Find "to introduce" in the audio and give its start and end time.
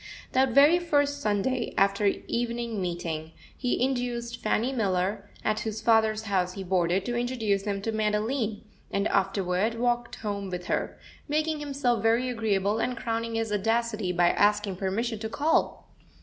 7.05-7.65